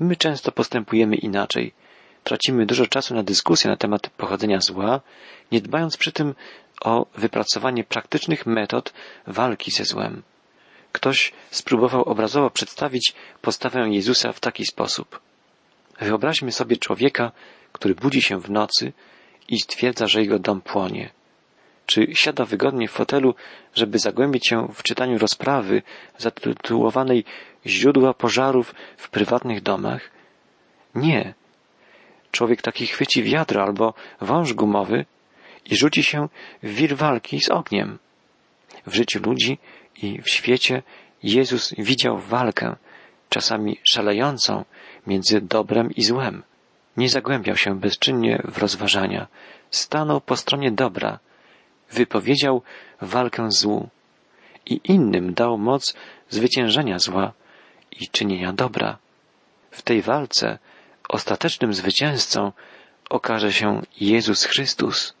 My 0.00 0.16
często 0.16 0.52
postępujemy 0.52 1.16
inaczej. 1.16 1.72
Tracimy 2.28 2.66
dużo 2.66 2.86
czasu 2.86 3.14
na 3.14 3.22
dyskusję 3.22 3.70
na 3.70 3.76
temat 3.76 4.10
pochodzenia 4.10 4.60
zła, 4.60 5.00
nie 5.52 5.60
dbając 5.60 5.96
przy 5.96 6.12
tym 6.12 6.34
o 6.80 7.06
wypracowanie 7.14 7.84
praktycznych 7.84 8.46
metod 8.46 8.92
walki 9.26 9.70
ze 9.70 9.84
złem. 9.84 10.22
Ktoś 10.92 11.32
spróbował 11.50 12.02
obrazowo 12.02 12.50
przedstawić 12.50 13.14
postawę 13.42 13.88
Jezusa 13.90 14.32
w 14.32 14.40
taki 14.40 14.66
sposób. 14.66 15.20
Wyobraźmy 16.00 16.52
sobie 16.52 16.76
człowieka, 16.76 17.32
który 17.72 17.94
budzi 17.94 18.22
się 18.22 18.40
w 18.40 18.50
nocy 18.50 18.92
i 19.48 19.60
stwierdza, 19.60 20.06
że 20.06 20.20
jego 20.20 20.38
dom 20.38 20.60
płonie. 20.60 21.10
Czy 21.86 22.06
siada 22.14 22.44
wygodnie 22.44 22.88
w 22.88 22.92
fotelu, 22.92 23.34
żeby 23.74 23.98
zagłębić 23.98 24.48
się 24.48 24.68
w 24.74 24.82
czytaniu 24.82 25.18
rozprawy 25.18 25.82
zatytułowanej 26.18 27.24
Źródła 27.66 28.14
pożarów 28.14 28.74
w 28.96 29.10
prywatnych 29.10 29.62
domach? 29.62 30.10
Nie. 30.94 31.37
Człowiek 32.32 32.62
taki 32.62 32.86
chwyci 32.86 33.22
wiadro 33.22 33.62
albo 33.62 33.94
wąż 34.20 34.52
gumowy 34.52 35.04
i 35.64 35.76
rzuci 35.76 36.02
się 36.02 36.28
w 36.62 36.74
wir 36.74 36.96
walki 36.96 37.40
z 37.40 37.48
ogniem. 37.50 37.98
W 38.86 38.94
życiu 38.94 39.20
ludzi 39.22 39.58
i 40.02 40.22
w 40.22 40.30
świecie 40.30 40.82
Jezus 41.22 41.74
widział 41.78 42.18
walkę, 42.18 42.76
czasami 43.28 43.80
szalejącą, 43.82 44.64
między 45.06 45.40
dobrem 45.40 45.90
i 45.96 46.02
złem. 46.02 46.42
Nie 46.96 47.08
zagłębiał 47.08 47.56
się 47.56 47.80
bezczynnie 47.80 48.42
w 48.44 48.58
rozważania. 48.58 49.26
Stanął 49.70 50.20
po 50.20 50.36
stronie 50.36 50.70
dobra. 50.72 51.18
Wypowiedział 51.90 52.62
walkę 53.00 53.50
złu. 53.50 53.88
I 54.66 54.80
innym 54.84 55.34
dał 55.34 55.58
moc 55.58 55.94
zwyciężenia 56.28 56.98
zła 56.98 57.32
i 58.00 58.08
czynienia 58.08 58.52
dobra. 58.52 58.98
W 59.70 59.82
tej 59.82 60.02
walce 60.02 60.58
ostatecznym 61.08 61.74
zwycięzcą 61.74 62.52
okaże 63.10 63.52
się 63.52 63.82
Jezus 64.00 64.44
Chrystus. 64.44 65.14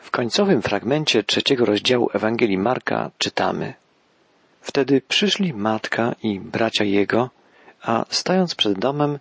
W 0.00 0.10
końcowym 0.10 0.62
fragmencie 0.62 1.22
trzeciego 1.22 1.64
rozdziału 1.64 2.10
Ewangelii 2.14 2.58
Marka 2.58 3.10
czytamy 3.18 3.74
Wtedy 4.60 5.00
przyszli 5.00 5.54
matka 5.54 6.14
i 6.22 6.40
bracia 6.40 6.84
jego, 6.84 7.30
a 7.82 8.04
stając 8.10 8.54
przed 8.54 8.78
domem, 8.78 9.18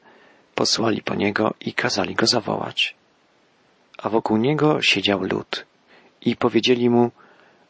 posłali 0.56 1.02
po 1.02 1.16
niego 1.16 1.54
i 1.60 1.74
kazali 1.74 2.16
go 2.16 2.28
zawołać. 2.28 2.96
A 3.98 4.10
wokół 4.10 4.38
niego 4.38 4.82
siedział 4.82 5.22
lud 5.24 5.66
i 6.22 6.36
powiedzieli 6.36 6.90
mu, 6.90 7.12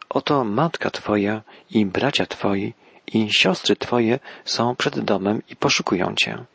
oto 0.10 0.44
matka 0.44 0.90
twoja 0.92 1.42
i 1.70 1.86
bracia 1.86 2.26
twoi 2.26 2.74
i 3.08 3.34
siostry 3.34 3.76
twoje 3.76 4.20
są 4.46 4.76
przed 4.76 5.00
domem 5.00 5.42
i 5.50 5.56
poszukują 5.56 6.16
cię. 6.16 6.46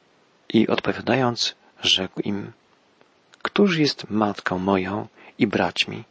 I 0.49 0.69
odpowiadając, 0.69 1.55
rzekł 1.83 2.21
im, 2.21 2.53
Któż 3.43 3.79
jest 3.79 4.11
matką 4.11 4.59
moją 4.59 5.09
i 5.39 5.47
braćmi? 5.47 6.05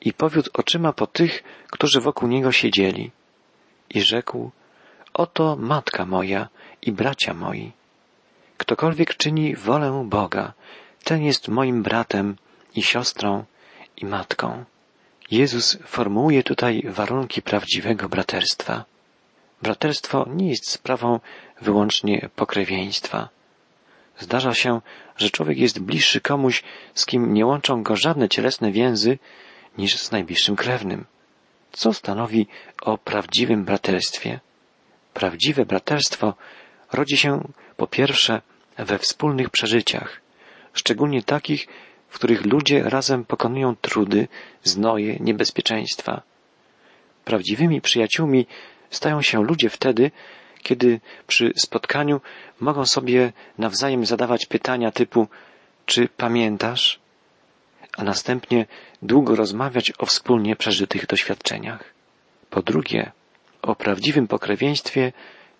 I 0.00 0.12
powiódł 0.12 0.50
oczyma 0.54 0.92
po 0.92 1.06
tych, 1.06 1.42
którzy 1.70 2.00
wokół 2.00 2.28
niego 2.28 2.52
siedzieli. 2.52 3.10
I 3.90 4.00
rzekł, 4.00 4.50
Oto 5.14 5.56
matka 5.56 6.06
moja 6.06 6.48
i 6.82 6.92
bracia 6.92 7.34
moi. 7.34 7.72
Ktokolwiek 8.56 9.16
czyni 9.16 9.56
wolę 9.56 10.04
Boga, 10.06 10.52
ten 11.04 11.22
jest 11.22 11.48
moim 11.48 11.82
bratem 11.82 12.36
i 12.74 12.82
siostrą 12.82 13.44
i 13.96 14.06
matką. 14.06 14.64
Jezus 15.30 15.78
formułuje 15.86 16.42
tutaj 16.42 16.82
warunki 16.88 17.42
prawdziwego 17.42 18.08
braterstwa. 18.08 18.84
Braterstwo 19.62 20.26
nie 20.28 20.48
jest 20.50 20.70
sprawą 20.70 21.20
wyłącznie 21.60 22.28
pokrewieństwa. 22.36 23.28
Zdarza 24.18 24.54
się, 24.54 24.80
że 25.16 25.30
człowiek 25.30 25.58
jest 25.58 25.78
bliższy 25.78 26.20
komuś, 26.20 26.62
z 26.94 27.06
kim 27.06 27.34
nie 27.34 27.46
łączą 27.46 27.82
go 27.82 27.96
żadne 27.96 28.28
cielesne 28.28 28.72
więzy, 28.72 29.18
niż 29.78 29.96
z 29.96 30.12
najbliższym 30.12 30.56
krewnym. 30.56 31.04
Co 31.72 31.92
stanowi 31.92 32.46
o 32.82 32.98
prawdziwym 32.98 33.64
braterstwie? 33.64 34.40
Prawdziwe 35.14 35.66
braterstwo 35.66 36.34
rodzi 36.92 37.16
się 37.16 37.48
po 37.76 37.86
pierwsze 37.86 38.42
we 38.78 38.98
wspólnych 38.98 39.50
przeżyciach, 39.50 40.20
szczególnie 40.72 41.22
takich, 41.22 41.68
w 42.08 42.14
których 42.14 42.46
ludzie 42.46 42.82
razem 42.82 43.24
pokonują 43.24 43.76
trudy, 43.76 44.28
znoje, 44.62 45.16
niebezpieczeństwa. 45.20 46.22
Prawdziwymi 47.24 47.80
przyjaciółmi 47.80 48.46
stają 48.90 49.22
się 49.22 49.44
ludzie 49.44 49.70
wtedy, 49.70 50.10
kiedy 50.68 51.00
przy 51.26 51.52
spotkaniu 51.56 52.20
mogą 52.60 52.86
sobie 52.86 53.32
nawzajem 53.58 54.06
zadawać 54.06 54.46
pytania 54.46 54.90
typu 54.90 55.28
czy 55.86 56.08
pamiętasz? 56.08 57.00
A 57.96 58.04
następnie 58.04 58.66
długo 59.02 59.36
rozmawiać 59.36 59.92
o 59.98 60.06
wspólnie 60.06 60.56
przeżytych 60.56 61.06
doświadczeniach. 61.06 61.84
Po 62.50 62.62
drugie, 62.62 63.12
o 63.62 63.74
prawdziwym 63.76 64.28
pokrewieństwie 64.28 65.12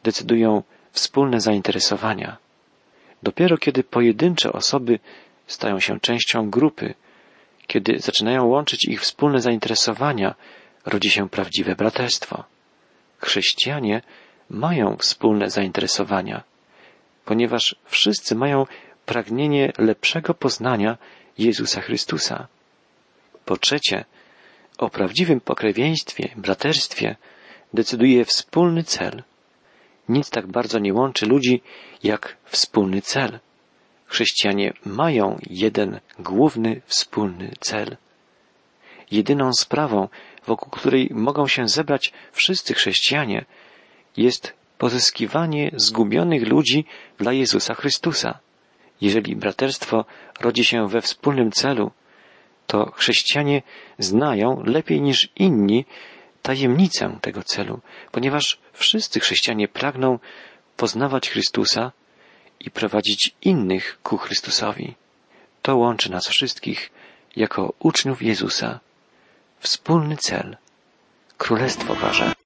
decydują 0.03 0.63
wspólne 0.93 1.41
zainteresowania. 1.41 2.37
Dopiero 3.23 3.59
kiedy 3.59 3.85
pojedyncze 3.85 4.53
osoby 4.53 4.99
stają 5.47 5.81
się 5.81 6.01
częścią 6.01 6.51
grupy, 6.51 6.95
kiedy 7.67 7.99
zaczynają 7.99 8.45
łączyć 8.45 8.89
ich 8.89 9.01
wspólne 9.01 9.41
zainteresowania, 9.41 10.35
rodzi 10.87 11.11
się 11.11 11.29
prawdziwe 11.29 11.75
braterstwo. 11.75 12.45
Chrześcijanie 13.19 14.03
mają 14.51 14.97
wspólne 14.97 15.51
zainteresowania, 15.51 16.43
ponieważ 17.25 17.77
wszyscy 17.85 18.35
mają 18.35 18.67
pragnienie 19.07 19.73
lepszego 19.79 20.35
poznania 20.35 20.99
Jezusa 21.39 21.81
Chrystusa. 21.81 22.47
Po 23.45 23.57
trzecie, 23.57 24.05
o 24.79 24.91
prawdziwym 24.91 25.41
pokrewieństwie, 25.41 26.29
braterstwie 26.37 27.17
decyduje 27.75 28.25
wspólny 28.25 28.85
cel. 28.85 29.23
Nic 30.09 30.31
tak 30.31 30.47
bardzo 30.47 30.79
nie 30.79 30.95
łączy 30.95 31.27
ludzi 31.27 31.63
jak 32.03 32.37
wspólny 32.45 33.03
cel. 33.03 33.39
Chrześcijanie 34.07 34.73
mają 34.85 35.39
jeden 35.51 36.01
główny 36.19 36.81
wspólny 36.87 37.53
cel. 37.61 37.97
jedyną 39.11 39.53
sprawą, 39.53 40.09
wokół 40.47 40.71
której 40.71 41.09
mogą 41.13 41.47
się 41.49 41.69
zebrać 41.69 42.13
wszyscy 42.33 42.75
chrześcijanie, 42.75 43.45
jest 44.19 44.55
pozyskiwanie 44.79 45.71
zgubionych 45.77 46.49
ludzi 46.49 46.85
dla 47.19 47.33
Jezusa 47.33 47.75
Chrystusa. 47.75 48.39
Jeżeli 49.01 49.37
braterstwo 49.37 50.05
rodzi 50.41 50.65
się 50.65 50.89
we 50.89 51.01
wspólnym 51.01 51.53
celu, 51.53 51.91
to 52.67 52.91
chrześcijanie 52.91 53.63
znają 53.99 54.63
lepiej 54.65 55.01
niż 55.01 55.29
inni 55.37 55.85
tajemnicę 56.43 57.19
tego 57.21 57.43
celu, 57.43 57.81
ponieważ 58.13 58.59
wszyscy 58.73 59.21
chrześcijanie 59.21 59.69
pragną 59.69 60.19
poznawać 60.77 61.31
Chrystusa 61.31 61.93
i 62.61 62.71
prowadzić 62.71 63.35
innych 63.43 63.99
ku 64.03 64.17
Chrystusowi. 64.17 64.95
To 65.63 65.77
łączy 65.77 66.11
nas 66.11 66.29
wszystkich 66.29 66.91
jako 67.37 67.73
uczniów 67.79 68.23
Jezusa. 68.23 68.81
Wspólny 69.59 70.17
cel. 70.17 70.57
Królestwo 71.39 71.95
Boże. 71.95 72.33